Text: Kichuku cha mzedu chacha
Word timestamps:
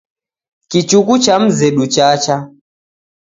Kichuku 0.69 1.13
cha 1.23 1.39
mzedu 1.39 1.85
chacha 1.93 2.35